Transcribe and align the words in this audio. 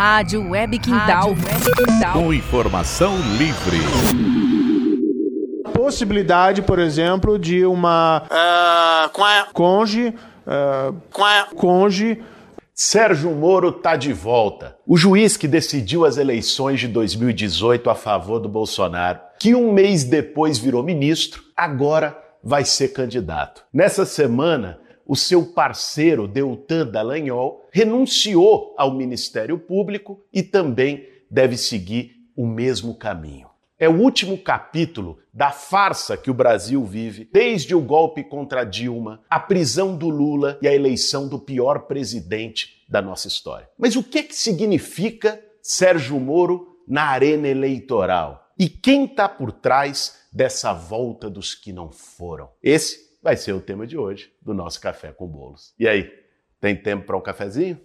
Rádio 0.00 0.48
Web 0.48 0.78
Quintal. 0.78 1.28
Web 1.28 1.72
Quintal. 1.76 2.12
Com 2.14 2.32
informação 2.32 3.18
livre. 3.36 3.76
Possibilidade, 5.74 6.62
por 6.62 6.78
exemplo, 6.78 7.38
de 7.38 7.66
uma 7.66 8.22
Uh, 8.24 9.10
com 9.10 9.22
a, 9.22 9.46
conge, 9.52 10.08
uh, 10.08 10.96
com 11.12 11.22
a, 11.22 11.48
conge 11.54 12.22
Sérgio 12.72 13.32
Moro 13.32 13.70
tá 13.72 13.94
de 13.94 14.14
volta. 14.14 14.74
O 14.86 14.96
juiz 14.96 15.36
que 15.36 15.46
decidiu 15.46 16.06
as 16.06 16.16
eleições 16.16 16.80
de 16.80 16.88
2018 16.88 17.90
a 17.90 17.94
favor 17.94 18.38
do 18.38 18.48
Bolsonaro, 18.48 19.20
que 19.38 19.54
um 19.54 19.70
mês 19.70 20.02
depois 20.02 20.56
virou 20.56 20.82
ministro, 20.82 21.42
agora 21.54 22.18
vai 22.42 22.64
ser 22.64 22.88
candidato. 22.94 23.64
Nessa 23.70 24.06
semana, 24.06 24.78
o 25.10 25.16
seu 25.16 25.44
parceiro 25.44 26.28
Deltan 26.28 26.86
Dallagnol 26.86 27.66
renunciou 27.72 28.76
ao 28.78 28.94
Ministério 28.94 29.58
Público 29.58 30.22
e 30.32 30.40
também 30.40 31.04
deve 31.28 31.56
seguir 31.56 32.12
o 32.36 32.46
mesmo 32.46 32.94
caminho. 32.94 33.48
É 33.76 33.88
o 33.88 33.98
último 33.98 34.38
capítulo 34.38 35.18
da 35.34 35.50
farsa 35.50 36.16
que 36.16 36.30
o 36.30 36.34
Brasil 36.34 36.84
vive, 36.84 37.28
desde 37.32 37.74
o 37.74 37.80
golpe 37.80 38.22
contra 38.22 38.62
Dilma, 38.62 39.20
a 39.28 39.40
prisão 39.40 39.96
do 39.96 40.08
Lula 40.08 40.56
e 40.62 40.68
a 40.68 40.72
eleição 40.72 41.26
do 41.26 41.40
pior 41.40 41.88
presidente 41.88 42.84
da 42.88 43.02
nossa 43.02 43.26
história. 43.26 43.68
Mas 43.76 43.96
o 43.96 44.04
que, 44.04 44.22
que 44.22 44.36
significa 44.36 45.42
Sérgio 45.60 46.20
Moro 46.20 46.78
na 46.86 47.06
arena 47.06 47.48
eleitoral? 47.48 48.48
E 48.56 48.68
quem 48.68 49.06
está 49.06 49.28
por 49.28 49.50
trás 49.50 50.20
dessa 50.32 50.72
volta 50.72 51.28
dos 51.28 51.52
que 51.52 51.72
não 51.72 51.90
foram? 51.90 52.48
Esse 52.62 53.09
vai 53.22 53.36
ser 53.36 53.52
o 53.52 53.60
tema 53.60 53.86
de 53.86 53.96
hoje 53.96 54.32
do 54.40 54.54
nosso 54.54 54.80
Café 54.80 55.12
com 55.12 55.26
Bolos. 55.26 55.74
E 55.78 55.86
aí, 55.86 56.10
tem 56.60 56.76
tempo 56.76 57.06
para 57.06 57.16
um 57.16 57.20
cafezinho? 57.20 57.78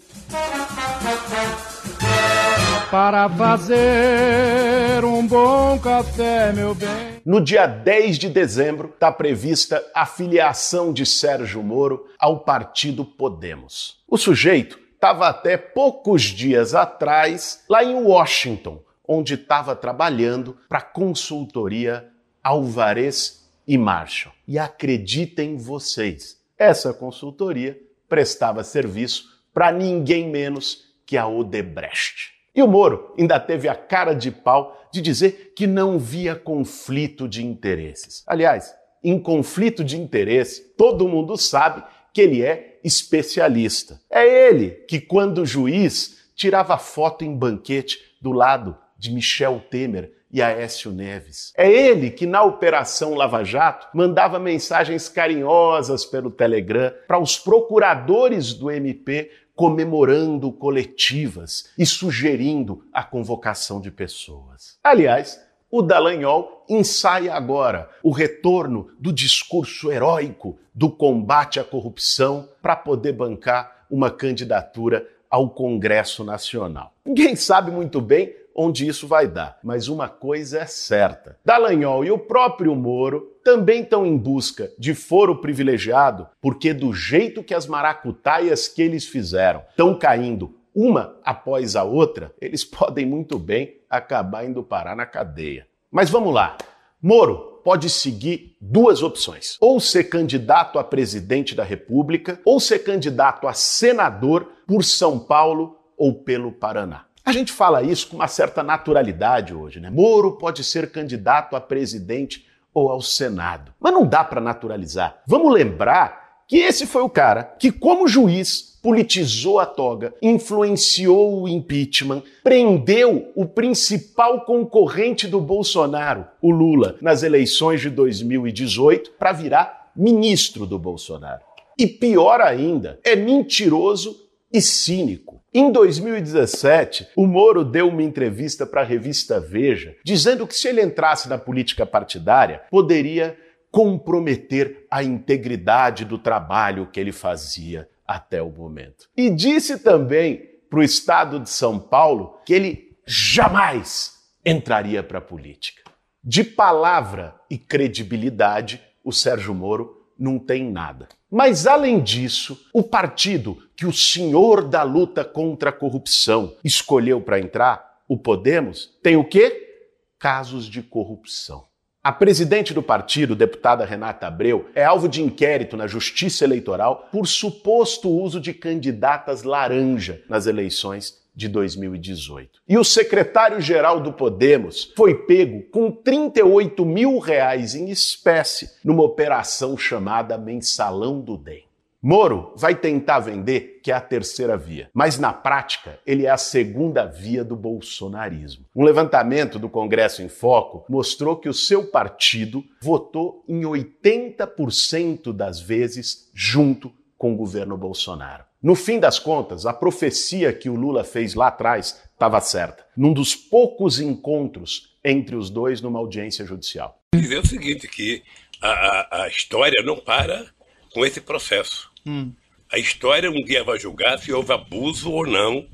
Para 2.92 3.30
fazer 3.30 5.04
um 5.04 5.26
bom 5.26 5.80
café, 5.80 6.52
meu 6.54 6.76
bem. 6.76 7.22
No 7.26 7.42
dia 7.42 7.68
10 7.68 8.18
de 8.18 8.30
dezembro 8.30 8.90
está 8.94 9.12
prevista 9.12 9.84
a 9.94 10.06
filiação 10.06 10.94
de 10.94 11.06
Sérgio 11.06 11.64
Moro 11.64 12.08
ao 12.20 12.42
partido 12.42 13.04
Podemos. 13.04 14.04
O 14.08 14.18
sujeito 14.18 14.80
estava 14.94 15.28
até 15.28 15.58
poucos 15.58 16.24
dias 16.24 16.76
atrás 16.76 17.64
lá 17.70 17.84
em 17.84 17.96
Washington, 17.96 18.82
onde 19.08 19.36
estava 19.36 19.76
trabalhando 19.76 20.58
para 20.68 20.80
a 20.80 20.84
consultoria 20.84 22.10
Alvarez 22.44 23.45
e 23.68 23.78
Marshall. 23.78 24.34
E 24.48 24.60
acreditem 24.60 25.58
vocês, 25.58 26.40
essa 26.58 26.94
consultoria 26.94 27.80
prestava 28.08 28.64
serviço 28.64 29.26
para 29.54 29.72
ninguém 29.72 30.30
menos 30.30 30.86
que 31.06 31.18
a 31.18 31.28
Odebrecht. 31.28 32.34
E 32.54 32.62
o 32.64 32.68
Moro 32.68 33.14
ainda 33.18 33.40
teve 33.40 33.68
a 33.68 33.76
cara 33.76 34.14
de 34.14 34.32
pau 34.32 34.88
de 34.92 35.02
dizer 35.02 35.54
que 35.56 35.68
não 35.68 36.00
via 36.00 36.36
conflito 36.36 37.28
de 37.28 37.46
interesses. 37.46 38.24
Aliás, 38.26 38.74
em 39.04 39.20
conflito 39.20 39.84
de 39.84 39.98
interesse, 39.98 40.62
todo 40.78 41.08
mundo 41.08 41.38
sabe 41.38 41.84
que 42.14 42.22
ele 42.22 42.42
é 42.42 42.80
especialista. 42.84 44.00
É 44.10 44.26
ele 44.48 44.72
que, 44.88 45.02
quando 45.02 45.46
juiz, 45.46 46.30
tirava 46.34 46.78
foto 46.78 47.26
em 47.26 47.36
banquete 47.36 48.00
do 48.22 48.32
lado 48.32 48.78
de 48.98 49.12
Michel 49.12 49.62
Temer 49.70 50.12
e 50.32 50.42
Aécio 50.42 50.92
Neves. 50.92 51.54
É 51.56 51.72
ele 51.72 52.10
que, 52.10 52.26
na 52.26 52.44
Operação 52.44 53.14
Lava 53.14 53.44
Jato, 53.44 53.88
mandava 53.94 54.40
mensagens 54.40 55.08
carinhosas 55.08 56.06
pelo 56.06 56.30
Telegram 56.30 56.92
para 57.08 57.20
os 57.20 57.38
procuradores 57.38 58.54
do 58.54 58.70
MP 58.70 59.32
comemorando 59.56 60.52
coletivas 60.52 61.72
e 61.78 61.86
sugerindo 61.86 62.84
a 62.92 63.04
convocação 63.04 63.80
de 63.80 63.90
pessoas. 63.90 64.78
Aliás, 64.84 65.40
o 65.72 65.82
Dallagnol 65.82 66.66
ensaia 66.70 67.34
agora 67.34 67.90
o 68.04 68.12
retorno 68.12 68.90
do 69.00 69.12
discurso 69.12 69.92
heróico 69.92 70.58
do 70.74 70.90
combate 70.90 71.60
à 71.60 71.64
corrupção 71.64 72.50
para 72.62 72.76
poder 72.76 73.14
bancar 73.14 73.86
uma 73.90 74.12
candidatura 74.12 75.08
ao 75.30 75.50
Congresso 75.50 76.24
Nacional. 76.24 76.94
Ninguém 77.06 77.36
sabe 77.36 77.72
muito 77.72 78.00
bem 78.00 78.34
onde 78.56 78.88
isso 78.88 79.08
vai 79.08 79.28
dar, 79.28 79.60
mas 79.62 79.88
uma 79.88 80.08
coisa 80.08 80.60
é 80.60 80.66
certa: 80.66 81.38
Dallagnol 81.44 82.06
e 82.06 82.12
o 82.12 82.18
próprio 82.18 82.74
Moro 82.76 83.34
também 83.44 83.82
estão 83.82 84.06
em 84.06 84.18
busca 84.18 84.72
de 84.80 84.96
foro 84.96 85.42
privilegiado, 85.42 86.28
porque 86.42 86.74
do 86.74 86.94
jeito 86.94 87.44
que 87.44 87.54
as 87.54 87.68
maracutaias 87.68 88.68
que 88.68 88.82
eles 88.82 89.06
fizeram 89.06 89.62
estão 89.70 89.98
caindo 89.98 90.56
uma 90.74 91.18
após 91.24 91.76
a 91.76 91.84
outra, 91.84 92.34
eles 92.42 92.64
podem 92.66 93.06
muito 93.06 93.38
bem 93.38 93.78
acabar 93.90 94.46
indo 94.46 94.64
parar 94.64 94.96
na 94.96 95.06
cadeia. 95.06 95.68
Mas 95.92 96.10
vamos 96.10 96.34
lá. 96.34 96.58
Moro 97.02 97.62
pode 97.64 97.90
seguir 97.90 98.56
duas 98.60 99.02
opções: 99.02 99.58
ou 99.60 99.80
ser 99.80 100.06
candidato 100.06 100.78
a 100.80 100.84
presidente 100.84 101.56
da 101.56 101.64
República, 101.64 102.40
ou 102.46 102.60
ser 102.60 102.80
candidato 102.80 103.48
a 103.48 103.54
senador 103.54 104.52
por 104.68 104.84
São 104.84 105.20
Paulo 105.20 105.78
ou 105.98 106.14
pelo 106.24 106.52
Paraná. 106.52 107.05
A 107.26 107.32
gente 107.32 107.52
fala 107.52 107.82
isso 107.82 108.10
com 108.10 108.18
uma 108.18 108.28
certa 108.28 108.62
naturalidade 108.62 109.52
hoje, 109.52 109.80
né? 109.80 109.90
Moro 109.90 110.34
pode 110.34 110.64
ser 110.64 110.92
candidato 110.92 111.56
a 111.56 111.60
presidente 111.60 112.46
ou 112.72 112.92
ao 112.92 113.02
Senado. 113.02 113.74
Mas 113.80 113.92
não 113.92 114.06
dá 114.06 114.24
para 114.24 114.40
naturalizar. 114.40 115.24
Vamos 115.26 115.52
lembrar 115.52 116.44
que 116.48 116.58
esse 116.58 116.86
foi 116.86 117.02
o 117.02 117.10
cara 117.10 117.44
que, 117.44 117.72
como 117.72 118.08
juiz, 118.08 118.78
politizou 118.84 119.58
a 119.58 119.66
toga, 119.66 120.14
influenciou 120.22 121.42
o 121.42 121.50
impeachment, 121.50 122.22
prendeu 122.44 123.32
o 123.36 123.48
principal 123.48 124.42
concorrente 124.42 125.28
do 125.28 125.42
Bolsonaro, 125.42 126.28
o 126.40 126.52
Lula, 126.52 126.96
nas 127.02 127.24
eleições 127.24 127.82
de 127.82 127.90
2018 127.90 129.14
para 129.18 129.32
virar 129.32 129.90
ministro 129.96 130.68
do 130.68 130.78
Bolsonaro. 130.78 131.42
E 131.78 131.88
pior 131.88 132.40
ainda, 132.40 133.00
é 133.04 133.16
mentiroso 133.16 134.25
e 134.56 134.62
cínico. 134.62 135.44
Em 135.54 135.70
2017, 135.70 137.10
o 137.14 137.28
Moro 137.28 137.66
deu 137.66 137.90
uma 137.90 138.02
entrevista 138.02 138.66
para 138.66 138.82
a 138.82 138.86
revista 138.86 139.38
Veja, 139.38 139.98
dizendo 140.02 140.48
que 140.48 140.56
se 140.56 140.70
ele 140.70 140.82
entrasse 140.82 141.28
na 141.28 141.38
política 141.38 141.86
partidária, 141.86 142.62
poderia 142.72 143.38
comprometer 143.70 144.88
a 144.90 145.04
integridade 145.04 146.06
do 146.06 146.18
trabalho 146.18 146.88
que 146.88 147.02
ele 147.02 147.12
fazia 147.12 147.90
até 148.08 148.42
o 148.42 148.50
momento. 148.50 149.10
E 149.18 149.30
disse 149.30 149.78
também 149.80 150.50
para 150.70 150.80
o 150.80 150.84
estado 150.84 151.38
de 151.42 151.50
São 151.50 151.78
Paulo 151.78 152.40
que 152.46 152.54
ele 152.54 152.96
jamais 153.06 154.14
entraria 154.46 155.04
para 155.04 155.18
a 155.18 155.22
política. 155.22 155.84
De 156.24 156.46
palavra 156.46 157.36
e 157.50 157.58
credibilidade, 157.58 158.82
o 159.04 159.12
Sérgio 159.12 159.54
Moro 159.54 160.05
não 160.18 160.40
tem 160.40 160.72
nada. 160.72 161.08
Mas, 161.30 161.68
além 161.68 162.02
disso, 162.02 162.66
o 162.74 162.82
partido 162.82 163.58
que 163.76 163.86
o 163.86 163.94
senhor 163.94 164.64
da 164.64 164.84
luta 164.84 165.24
contra 165.24 165.70
a 165.70 165.74
corrupção 165.74 166.56
escolheu 166.64 167.20
para 167.20 167.40
entrar, 167.40 168.02
o 168.08 168.18
Podemos, 168.18 168.94
tem 169.04 169.16
o 169.16 169.26
quê? 169.26 169.80
Casos 170.18 170.66
de 170.66 170.82
corrupção. 170.82 171.66
A 172.04 172.12
presidente 172.12 172.72
do 172.72 172.84
partido, 172.84 173.36
deputada 173.36 173.84
Renata 173.84 174.28
Abreu, 174.28 174.70
é 174.76 174.86
alvo 174.86 175.10
de 175.10 175.24
inquérito 175.24 175.76
na 175.76 175.88
Justiça 175.88 176.44
Eleitoral 176.44 177.10
por 177.12 177.26
suposto 177.26 178.10
uso 178.10 178.40
de 178.40 178.54
candidatas 178.54 179.42
laranja 179.42 180.22
nas 180.30 180.46
eleições 180.46 181.25
de 181.36 181.48
2018. 181.48 182.62
E 182.68 182.78
o 182.78 182.84
secretário-geral 182.84 184.00
do 184.00 184.14
Podemos 184.14 184.92
foi 184.96 185.14
pego 185.14 185.64
com 185.70 185.92
38 185.92 186.86
mil 186.86 187.20
reais 187.20 187.76
em 187.76 187.90
espécie 187.90 188.72
numa 188.84 189.04
operação 189.04 189.78
chamada 189.78 190.38
Mensalão 190.38 191.20
do 191.20 191.38
DEM. 191.38 191.66
Moro 192.08 192.54
vai 192.56 192.76
tentar 192.76 193.18
vender 193.18 193.80
que 193.82 193.92
é 193.92 193.96
a 193.96 194.00
terceira 194.00 194.56
via, 194.56 194.92
mas 194.94 195.18
na 195.18 195.34
prática 195.34 195.98
ele 196.06 196.28
é 196.28 196.30
a 196.30 196.38
segunda 196.38 197.04
via 197.04 197.44
do 197.44 197.56
bolsonarismo. 197.56 198.64
Um 198.76 198.84
levantamento 198.84 199.58
do 199.58 199.68
Congresso 199.68 200.22
em 200.22 200.30
Foco 200.30 200.86
mostrou 200.88 201.36
que 201.36 201.50
o 201.50 201.54
seu 201.54 201.88
partido 201.88 202.64
votou 202.80 203.44
em 203.50 203.62
80% 203.62 205.34
das 205.34 205.60
vezes 205.60 206.30
junto 206.32 206.92
com 207.18 207.34
o 207.34 207.36
governo 207.36 207.76
Bolsonaro. 207.76 208.44
No 208.66 208.74
fim 208.74 209.00
das 209.00 209.20
contas, 209.20 209.68
a 209.68 209.72
profecia 209.72 210.52
que 210.52 210.72
o 210.72 210.76
Lula 210.76 211.04
fez 211.04 211.36
lá 211.36 211.50
atrás 211.50 212.02
estava 212.12 212.42
certa. 212.42 212.84
Num 212.98 213.14
dos 213.14 213.36
poucos 213.36 214.00
encontros 214.00 214.90
entre 215.04 215.36
os 215.36 215.52
dois 215.52 215.82
numa 215.82 216.00
audiência 216.00 216.44
judicial. 216.44 217.00
Dizer 217.14 217.38
o 217.38 217.46
seguinte, 217.46 217.88
que 217.88 218.24
a, 218.60 218.70
a, 218.70 219.24
a 219.26 219.28
história 219.28 219.84
não 219.84 219.98
para 219.98 220.48
com 220.92 221.06
esse 221.06 221.22
processo. 221.22 221.92
Hum. 222.08 222.32
A 222.74 222.80
história 222.80 223.30
um 223.30 223.44
dia 223.44 223.64
vai 223.64 223.78
julgar 223.78 224.18
se 224.18 224.34
houve 224.34 224.52
abuso 224.52 225.12
ou 225.12 225.28
não 225.28 225.68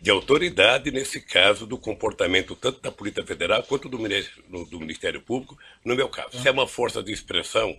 de 0.00 0.10
autoridade, 0.10 0.90
nesse 0.90 1.20
caso, 1.20 1.66
do 1.66 1.76
comportamento 1.76 2.56
tanto 2.56 2.80
da 2.80 2.90
Polícia 2.90 3.26
Federal 3.26 3.62
quanto 3.62 3.90
do 3.90 3.98
Ministério, 3.98 4.64
do 4.70 4.80
Ministério 4.80 5.20
Público, 5.20 5.58
no 5.84 5.94
meu 5.94 6.08
caso. 6.08 6.40
Se 6.40 6.48
é 6.48 6.50
uma 6.50 6.66
força 6.66 7.02
de 7.02 7.12
expressão, 7.12 7.76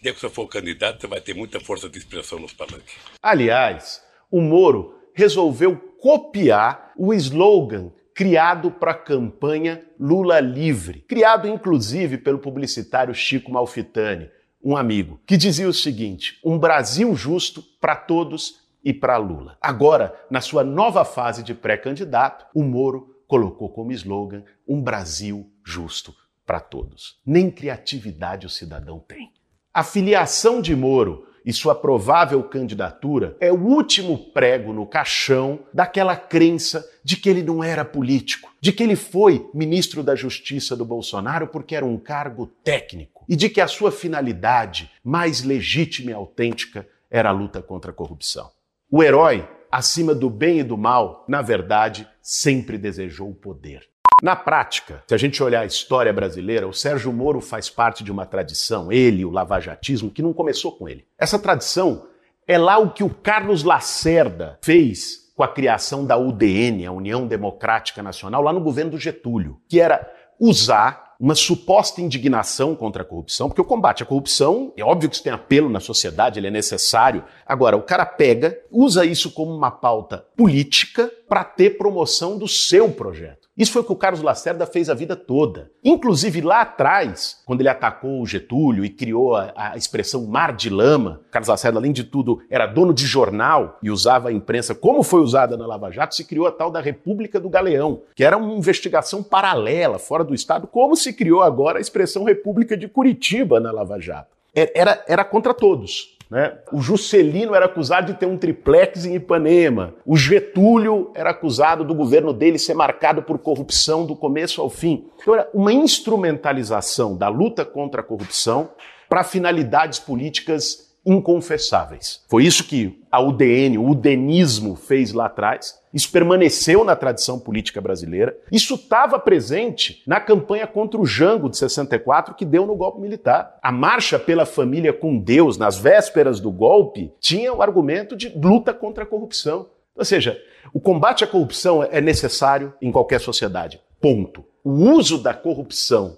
dia 0.00 0.14
que 0.14 0.20
você 0.20 0.30
for 0.30 0.46
candidato, 0.46 1.00
você 1.00 1.06
vai 1.06 1.20
ter 1.20 1.34
muita 1.34 1.60
força 1.60 1.88
de 1.88 1.98
expressão 1.98 2.38
nos 2.38 2.52
palanques. 2.52 2.94
Aliás, 3.22 4.02
o 4.30 4.40
Moro 4.40 4.94
resolveu 5.14 5.76
copiar 6.00 6.92
o 6.96 7.12
slogan 7.12 7.92
criado 8.14 8.70
para 8.70 8.92
a 8.92 8.98
campanha 8.98 9.84
Lula 9.98 10.40
Livre, 10.40 11.04
criado 11.08 11.46
inclusive 11.46 12.18
pelo 12.18 12.38
publicitário 12.38 13.14
Chico 13.14 13.52
Malfitani, 13.52 14.30
um 14.62 14.76
amigo, 14.76 15.20
que 15.26 15.36
dizia 15.36 15.68
o 15.68 15.72
seguinte: 15.72 16.38
um 16.44 16.58
Brasil 16.58 17.14
justo 17.14 17.62
para 17.80 17.96
todos 17.96 18.60
e 18.84 18.92
para 18.92 19.16
Lula. 19.16 19.56
Agora, 19.60 20.14
na 20.30 20.40
sua 20.40 20.64
nova 20.64 21.04
fase 21.04 21.42
de 21.42 21.54
pré-candidato, 21.54 22.46
o 22.54 22.62
Moro 22.62 23.22
colocou 23.26 23.68
como 23.70 23.92
slogan 23.92 24.42
um 24.66 24.82
Brasil 24.82 25.50
justo 25.64 26.14
para 26.44 26.60
todos. 26.60 27.20
Nem 27.24 27.50
criatividade 27.50 28.46
o 28.46 28.50
cidadão 28.50 28.98
tem. 28.98 29.32
A 29.72 29.84
filiação 29.84 30.60
de 30.60 30.74
Moro 30.74 31.28
e 31.46 31.52
sua 31.52 31.76
provável 31.76 32.42
candidatura 32.42 33.36
é 33.38 33.52
o 33.52 33.56
último 33.56 34.18
prego 34.32 34.72
no 34.72 34.84
caixão 34.84 35.60
daquela 35.72 36.16
crença 36.16 36.84
de 37.04 37.16
que 37.16 37.28
ele 37.28 37.40
não 37.40 37.62
era 37.62 37.84
político, 37.84 38.52
de 38.60 38.72
que 38.72 38.82
ele 38.82 38.96
foi 38.96 39.48
ministro 39.54 40.02
da 40.02 40.16
Justiça 40.16 40.76
do 40.76 40.84
Bolsonaro 40.84 41.46
porque 41.46 41.76
era 41.76 41.86
um 41.86 41.96
cargo 41.96 42.48
técnico 42.64 43.24
e 43.28 43.36
de 43.36 43.48
que 43.48 43.60
a 43.60 43.68
sua 43.68 43.92
finalidade 43.92 44.90
mais 45.04 45.44
legítima 45.44 46.10
e 46.10 46.14
autêntica 46.14 46.84
era 47.08 47.28
a 47.28 47.32
luta 47.32 47.62
contra 47.62 47.92
a 47.92 47.94
corrupção. 47.94 48.50
O 48.90 49.04
herói, 49.04 49.48
acima 49.70 50.16
do 50.16 50.28
bem 50.28 50.58
e 50.58 50.64
do 50.64 50.76
mal, 50.76 51.24
na 51.28 51.42
verdade, 51.42 52.08
sempre 52.20 52.76
desejou 52.76 53.30
o 53.30 53.34
poder. 53.36 53.89
Na 54.22 54.36
prática, 54.36 55.02
se 55.06 55.14
a 55.14 55.18
gente 55.18 55.42
olhar 55.42 55.62
a 55.62 55.66
história 55.66 56.12
brasileira, 56.12 56.68
o 56.68 56.74
Sérgio 56.74 57.10
Moro 57.10 57.40
faz 57.40 57.70
parte 57.70 58.04
de 58.04 58.12
uma 58.12 58.26
tradição, 58.26 58.92
ele, 58.92 59.24
o 59.24 59.30
lavajatismo, 59.30 60.10
que 60.10 60.22
não 60.22 60.34
começou 60.34 60.72
com 60.72 60.86
ele. 60.86 61.06
Essa 61.18 61.38
tradição 61.38 62.06
é 62.46 62.58
lá 62.58 62.76
o 62.78 62.90
que 62.90 63.02
o 63.02 63.08
Carlos 63.08 63.64
Lacerda 63.64 64.58
fez 64.62 65.30
com 65.34 65.42
a 65.42 65.48
criação 65.48 66.04
da 66.04 66.18
UDN, 66.18 66.84
a 66.84 66.92
União 66.92 67.26
Democrática 67.26 68.02
Nacional, 68.02 68.42
lá 68.42 68.52
no 68.52 68.60
governo 68.60 68.90
do 68.90 68.98
Getúlio, 68.98 69.58
que 69.66 69.80
era 69.80 70.06
usar 70.38 71.14
uma 71.18 71.34
suposta 71.34 72.02
indignação 72.02 72.74
contra 72.74 73.02
a 73.02 73.06
corrupção, 73.06 73.48
porque 73.48 73.60
o 73.60 73.64
combate 73.64 74.02
à 74.02 74.06
corrupção, 74.06 74.72
é 74.76 74.82
óbvio 74.82 75.08
que 75.08 75.14
isso 75.14 75.24
tem 75.24 75.32
apelo 75.32 75.68
na 75.68 75.80
sociedade, 75.80 76.38
ele 76.38 76.46
é 76.46 76.50
necessário. 76.50 77.24
Agora, 77.46 77.76
o 77.76 77.82
cara 77.82 78.04
pega, 78.04 78.58
usa 78.70 79.04
isso 79.04 79.30
como 79.32 79.54
uma 79.54 79.70
pauta 79.70 80.26
política 80.36 81.10
para 81.28 81.44
ter 81.44 81.78
promoção 81.78 82.38
do 82.38 82.48
seu 82.48 82.90
projeto. 82.90 83.39
Isso 83.60 83.72
foi 83.72 83.82
o 83.82 83.84
que 83.84 83.92
o 83.92 83.96
Carlos 83.96 84.22
Lacerda 84.22 84.64
fez 84.64 84.88
a 84.88 84.94
vida 84.94 85.14
toda. 85.14 85.70
Inclusive 85.84 86.40
lá 86.40 86.62
atrás, 86.62 87.42
quando 87.44 87.60
ele 87.60 87.68
atacou 87.68 88.22
o 88.22 88.26
Getúlio 88.26 88.86
e 88.86 88.88
criou 88.88 89.36
a, 89.36 89.52
a, 89.54 89.76
expressão 89.76 90.24
mar 90.24 90.56
de 90.56 90.70
lama, 90.70 91.20
Carlos 91.30 91.48
Lacerda, 91.48 91.78
além 91.78 91.92
de 91.92 92.02
tudo, 92.02 92.40
era 92.48 92.64
dono 92.66 92.94
de 92.94 93.04
jornal 93.04 93.78
e 93.82 93.90
usava 93.90 94.30
a 94.30 94.32
imprensa 94.32 94.74
como 94.74 95.02
foi 95.02 95.20
usada 95.20 95.58
na 95.58 95.66
Lava 95.66 95.90
Jato, 95.90 96.14
se 96.14 96.24
criou 96.24 96.46
a 96.46 96.50
tal 96.50 96.70
da 96.70 96.80
República 96.80 97.38
do 97.38 97.50
Galeão, 97.50 98.00
que 98.14 98.24
era 98.24 98.38
uma 98.38 98.54
investigação 98.54 99.22
paralela, 99.22 99.98
fora 99.98 100.24
do 100.24 100.34
Estado, 100.34 100.66
como 100.66 100.96
se 100.96 101.12
criou 101.12 101.42
agora 101.42 101.76
a 101.76 101.82
expressão 101.82 102.24
República 102.24 102.78
de 102.78 102.88
Curitiba 102.88 103.60
na 103.60 103.70
Lava 103.70 104.00
Jato. 104.00 104.34
Era, 104.54 105.04
era 105.06 105.22
contra 105.22 105.52
todos. 105.52 106.16
Né? 106.30 106.56
O 106.72 106.80
Juscelino 106.80 107.54
era 107.54 107.66
acusado 107.66 108.12
de 108.12 108.18
ter 108.18 108.26
um 108.26 108.38
triplex 108.38 109.04
em 109.04 109.16
Ipanema. 109.16 109.94
O 110.06 110.16
Getúlio 110.16 111.10
era 111.14 111.30
acusado 111.30 111.84
do 111.84 111.94
governo 111.94 112.32
dele 112.32 112.58
ser 112.58 112.74
marcado 112.74 113.22
por 113.22 113.38
corrupção 113.38 114.06
do 114.06 114.14
começo 114.14 114.60
ao 114.60 114.70
fim. 114.70 115.06
Então 115.20 115.34
era 115.34 115.50
uma 115.52 115.72
instrumentalização 115.72 117.16
da 117.16 117.28
luta 117.28 117.64
contra 117.64 118.00
a 118.00 118.04
corrupção 118.04 118.70
para 119.08 119.24
finalidades 119.24 119.98
políticas 119.98 120.89
inconfessáveis. 121.04 122.22
Foi 122.28 122.44
isso 122.44 122.64
que 122.64 123.00
a 123.10 123.20
UDN, 123.20 123.78
o 123.78 123.88
udenismo 123.88 124.76
fez 124.76 125.12
lá 125.12 125.26
atrás. 125.26 125.80
Isso 125.92 126.10
permaneceu 126.12 126.84
na 126.84 126.94
tradição 126.94 127.38
política 127.38 127.80
brasileira. 127.80 128.36
Isso 128.52 128.74
estava 128.74 129.18
presente 129.18 130.02
na 130.06 130.20
campanha 130.20 130.66
contra 130.66 131.00
o 131.00 131.06
Jango 131.06 131.48
de 131.48 131.56
64 131.56 132.34
que 132.34 132.44
deu 132.44 132.66
no 132.66 132.76
golpe 132.76 133.00
militar. 133.00 133.58
A 133.62 133.72
marcha 133.72 134.18
pela 134.18 134.46
família 134.46 134.92
com 134.92 135.18
Deus 135.18 135.56
nas 135.56 135.76
vésperas 135.76 136.38
do 136.38 136.50
golpe 136.50 137.12
tinha 137.18 137.52
o 137.52 137.62
argumento 137.62 138.16
de 138.16 138.28
luta 138.28 138.72
contra 138.72 139.04
a 139.04 139.06
corrupção. 139.06 139.66
Ou 139.96 140.04
seja, 140.04 140.40
o 140.72 140.80
combate 140.80 141.24
à 141.24 141.26
corrupção 141.26 141.82
é 141.82 142.00
necessário 142.00 142.72
em 142.80 142.92
qualquer 142.92 143.20
sociedade. 143.20 143.80
Ponto. 144.00 144.44
O 144.62 144.70
uso 144.70 145.18
da 145.18 145.34
corrupção 145.34 146.16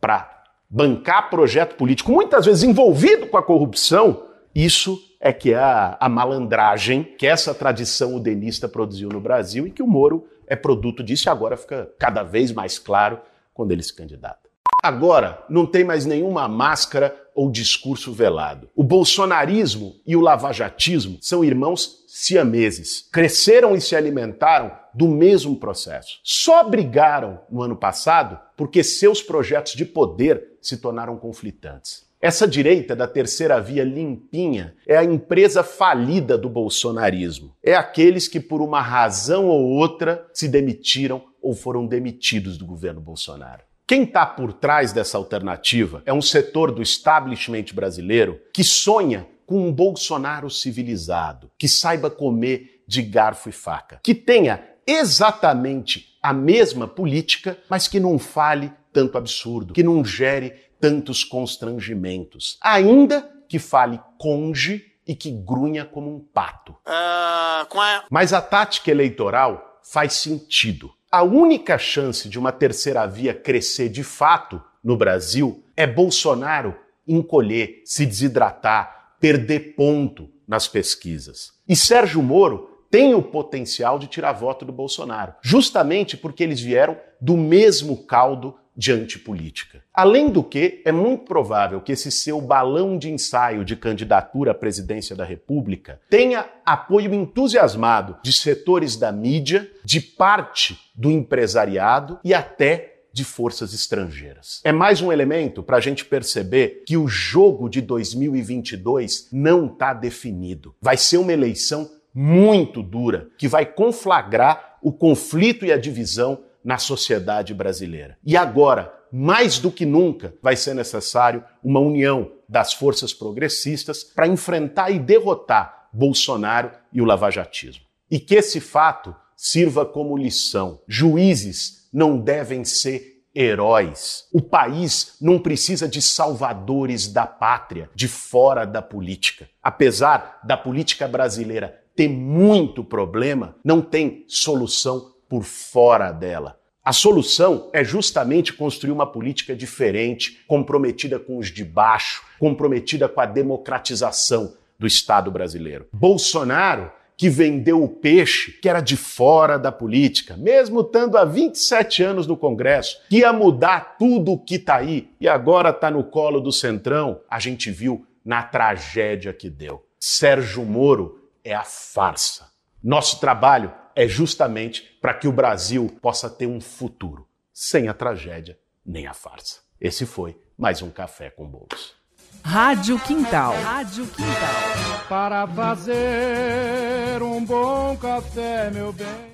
para 0.00 0.39
bancar 0.70 1.28
projeto 1.28 1.74
político, 1.74 2.12
muitas 2.12 2.46
vezes 2.46 2.62
envolvido 2.62 3.26
com 3.26 3.36
a 3.36 3.42
corrupção, 3.42 4.24
isso 4.54 4.98
é 5.20 5.32
que 5.32 5.52
é 5.52 5.58
a, 5.58 5.96
a 6.00 6.08
malandragem 6.08 7.02
que 7.02 7.26
essa 7.26 7.52
tradição 7.52 8.14
udenista 8.14 8.68
produziu 8.68 9.08
no 9.08 9.20
Brasil 9.20 9.66
e 9.66 9.70
que 9.70 9.82
o 9.82 9.86
Moro 9.86 10.26
é 10.46 10.54
produto 10.54 11.02
disso 11.02 11.28
e 11.28 11.30
agora 11.30 11.56
fica 11.56 11.90
cada 11.98 12.22
vez 12.22 12.52
mais 12.52 12.78
claro 12.78 13.20
quando 13.52 13.72
ele 13.72 13.82
se 13.82 13.94
candidata. 13.94 14.48
Agora, 14.82 15.44
não 15.50 15.66
tem 15.66 15.84
mais 15.84 16.06
nenhuma 16.06 16.48
máscara 16.48 17.14
ou 17.34 17.50
discurso 17.50 18.12
velado. 18.12 18.70
O 18.74 18.82
bolsonarismo 18.82 19.94
e 20.06 20.16
o 20.16 20.20
lavajatismo 20.20 21.18
são 21.20 21.44
irmãos 21.44 22.04
siameses. 22.08 23.06
Cresceram 23.12 23.76
e 23.76 23.80
se 23.80 23.94
alimentaram 23.94 24.72
do 24.94 25.06
mesmo 25.06 25.56
processo. 25.56 26.18
Só 26.24 26.64
brigaram 26.64 27.40
no 27.50 27.62
ano 27.62 27.76
passado 27.76 28.40
porque 28.56 28.82
seus 28.82 29.22
projetos 29.22 29.74
de 29.74 29.84
poder 29.84 30.49
se 30.60 30.76
tornaram 30.76 31.16
conflitantes. 31.16 32.08
Essa 32.20 32.46
direita 32.46 32.94
da 32.94 33.08
terceira 33.08 33.58
via 33.60 33.82
limpinha 33.82 34.74
é 34.86 34.96
a 34.96 35.04
empresa 35.04 35.62
falida 35.62 36.36
do 36.36 36.50
bolsonarismo. 36.50 37.56
É 37.62 37.74
aqueles 37.74 38.28
que, 38.28 38.38
por 38.38 38.60
uma 38.60 38.82
razão 38.82 39.46
ou 39.46 39.64
outra, 39.64 40.26
se 40.34 40.46
demitiram 40.46 41.24
ou 41.40 41.54
foram 41.54 41.86
demitidos 41.86 42.58
do 42.58 42.66
governo 42.66 43.00
Bolsonaro. 43.00 43.62
Quem 43.86 44.04
está 44.04 44.26
por 44.26 44.52
trás 44.52 44.92
dessa 44.92 45.16
alternativa 45.16 46.02
é 46.04 46.12
um 46.12 46.22
setor 46.22 46.70
do 46.70 46.82
establishment 46.82 47.64
brasileiro 47.74 48.38
que 48.52 48.62
sonha 48.62 49.26
com 49.46 49.66
um 49.66 49.72
Bolsonaro 49.72 50.48
civilizado, 50.48 51.50
que 51.58 51.66
saiba 51.66 52.08
comer 52.08 52.82
de 52.86 53.02
garfo 53.02 53.48
e 53.48 53.52
faca, 53.52 53.98
que 54.04 54.14
tenha 54.14 54.62
exatamente 54.86 56.16
a 56.22 56.32
mesma 56.32 56.86
política, 56.86 57.58
mas 57.68 57.88
que 57.88 57.98
não 57.98 58.18
fale 58.18 58.72
tanto 58.92 59.18
absurdo, 59.18 59.74
que 59.74 59.82
não 59.82 60.04
gere 60.04 60.54
tantos 60.80 61.22
constrangimentos, 61.24 62.58
ainda 62.60 63.28
que 63.48 63.58
fale 63.58 64.00
conge 64.18 64.84
e 65.06 65.14
que 65.14 65.30
grunha 65.30 65.84
como 65.84 66.14
um 66.14 66.20
pato. 66.20 66.72
Uh, 66.86 67.78
a... 67.78 68.04
Mas 68.10 68.32
a 68.32 68.40
tática 68.40 68.90
eleitoral 68.90 69.80
faz 69.82 70.14
sentido. 70.14 70.92
A 71.10 71.22
única 71.22 71.76
chance 71.78 72.28
de 72.28 72.38
uma 72.38 72.52
terceira 72.52 73.06
via 73.06 73.34
crescer 73.34 73.88
de 73.88 74.04
fato 74.04 74.62
no 74.82 74.96
Brasil 74.96 75.64
é 75.76 75.86
Bolsonaro 75.86 76.76
encolher, 77.06 77.82
se 77.84 78.06
desidratar, 78.06 79.16
perder 79.18 79.74
ponto 79.74 80.30
nas 80.46 80.68
pesquisas. 80.68 81.52
E 81.68 81.74
Sérgio 81.74 82.22
Moro 82.22 82.70
tem 82.90 83.14
o 83.14 83.22
potencial 83.22 83.98
de 83.98 84.06
tirar 84.06 84.32
voto 84.32 84.64
do 84.64 84.72
Bolsonaro, 84.72 85.34
justamente 85.42 86.16
porque 86.16 86.42
eles 86.42 86.60
vieram 86.60 86.96
do 87.20 87.36
mesmo 87.36 88.04
caldo 88.04 88.56
de 88.76 88.92
antipolítica. 88.92 89.82
Além 89.92 90.30
do 90.30 90.42
que, 90.42 90.80
é 90.84 90.92
muito 90.92 91.24
provável 91.24 91.80
que 91.80 91.92
esse 91.92 92.10
seu 92.10 92.40
balão 92.40 92.96
de 92.96 93.10
ensaio 93.10 93.64
de 93.64 93.76
candidatura 93.76 94.52
à 94.52 94.54
presidência 94.54 95.14
da 95.14 95.24
República 95.24 96.00
tenha 96.08 96.46
apoio 96.64 97.12
entusiasmado 97.12 98.16
de 98.22 98.32
setores 98.32 98.96
da 98.96 99.12
mídia, 99.12 99.70
de 99.84 100.00
parte 100.00 100.78
do 100.94 101.10
empresariado 101.10 102.18
e 102.24 102.32
até 102.32 102.90
de 103.12 103.24
forças 103.24 103.74
estrangeiras. 103.74 104.60
É 104.64 104.72
mais 104.72 105.02
um 105.02 105.12
elemento 105.12 105.62
para 105.62 105.76
a 105.76 105.80
gente 105.80 106.04
perceber 106.04 106.84
que 106.86 106.96
o 106.96 107.08
jogo 107.08 107.68
de 107.68 107.80
2022 107.80 109.28
não 109.32 109.66
está 109.66 109.92
definido. 109.92 110.74
Vai 110.80 110.96
ser 110.96 111.18
uma 111.18 111.32
eleição 111.32 111.90
muito 112.14 112.82
dura 112.82 113.28
que 113.36 113.48
vai 113.48 113.66
conflagrar 113.66 114.78
o 114.82 114.92
conflito 114.92 115.64
e 115.64 115.72
a 115.72 115.76
divisão 115.76 116.42
na 116.64 116.78
sociedade 116.78 117.54
brasileira. 117.54 118.18
E 118.24 118.36
agora, 118.36 118.92
mais 119.12 119.58
do 119.58 119.70
que 119.70 119.84
nunca, 119.84 120.34
vai 120.42 120.56
ser 120.56 120.74
necessário 120.74 121.44
uma 121.62 121.80
união 121.80 122.32
das 122.48 122.72
forças 122.72 123.12
progressistas 123.12 124.04
para 124.04 124.26
enfrentar 124.26 124.90
e 124.90 124.98
derrotar 124.98 125.88
Bolsonaro 125.92 126.70
e 126.92 127.00
o 127.00 127.04
lavajatismo. 127.04 127.84
E 128.10 128.18
que 128.18 128.34
esse 128.34 128.60
fato 128.60 129.14
sirva 129.36 129.86
como 129.86 130.16
lição. 130.16 130.80
Juízes 130.86 131.88
não 131.92 132.18
devem 132.18 132.64
ser 132.64 133.22
heróis. 133.34 134.26
O 134.32 134.42
país 134.42 135.16
não 135.20 135.38
precisa 135.38 135.88
de 135.88 136.02
salvadores 136.02 137.08
da 137.08 137.26
pátria, 137.26 137.88
de 137.94 138.08
fora 138.08 138.64
da 138.64 138.82
política. 138.82 139.48
Apesar 139.62 140.40
da 140.44 140.56
política 140.56 141.06
brasileira 141.06 141.80
ter 141.94 142.08
muito 142.08 142.84
problema, 142.84 143.56
não 143.64 143.80
tem 143.80 144.24
solução 144.28 145.12
por 145.30 145.44
fora 145.44 146.10
dela. 146.10 146.58
A 146.84 146.92
solução 146.92 147.70
é 147.72 147.84
justamente 147.84 148.52
construir 148.52 148.90
uma 148.90 149.06
política 149.06 149.54
diferente, 149.54 150.42
comprometida 150.48 151.20
com 151.20 151.38
os 151.38 151.48
de 151.48 151.64
baixo, 151.64 152.24
comprometida 152.40 153.08
com 153.08 153.20
a 153.20 153.26
democratização 153.26 154.54
do 154.76 154.88
Estado 154.88 155.30
brasileiro. 155.30 155.86
Bolsonaro, 155.92 156.90
que 157.16 157.28
vendeu 157.28 157.84
o 157.84 157.88
peixe, 157.88 158.50
que 158.50 158.68
era 158.68 158.80
de 158.80 158.96
fora 158.96 159.56
da 159.56 159.70
política, 159.70 160.36
mesmo 160.36 160.80
estando 160.80 161.16
há 161.16 161.24
27 161.24 162.02
anos 162.02 162.26
no 162.26 162.36
Congresso, 162.36 162.98
que 163.08 163.18
ia 163.18 163.32
mudar 163.32 163.96
tudo 163.98 164.32
o 164.32 164.38
que 164.38 164.56
está 164.56 164.76
aí 164.76 165.10
e 165.20 165.28
agora 165.28 165.70
está 165.70 165.90
no 165.90 166.02
colo 166.02 166.40
do 166.40 166.50
Centrão, 166.50 167.20
a 167.30 167.38
gente 167.38 167.70
viu 167.70 168.04
na 168.24 168.42
tragédia 168.42 169.32
que 169.32 169.48
deu. 169.48 169.84
Sérgio 170.00 170.64
Moro 170.64 171.20
é 171.44 171.54
a 171.54 171.62
farsa. 171.62 172.48
Nosso 172.82 173.20
trabalho 173.20 173.70
é 174.00 174.08
justamente 174.08 174.96
para 174.98 175.12
que 175.12 175.28
o 175.28 175.32
Brasil 175.32 175.94
possa 176.00 176.30
ter 176.30 176.46
um 176.46 176.58
futuro 176.58 177.28
sem 177.52 177.86
a 177.86 177.92
tragédia 177.92 178.58
nem 178.84 179.06
a 179.06 179.12
farsa. 179.12 179.60
Esse 179.78 180.06
foi 180.06 180.40
mais 180.56 180.80
um 180.80 180.90
Café 180.90 181.28
com 181.28 181.46
Bolos. 181.46 181.94
Rádio 182.42 182.98
Quintal. 183.00 183.52
Rádio 183.60 184.06
Quintal. 184.06 185.04
Para 185.06 185.46
fazer 185.46 187.22
um 187.22 187.44
bom 187.44 187.94
café, 187.98 188.70
meu 188.70 188.90
bem. 188.90 189.29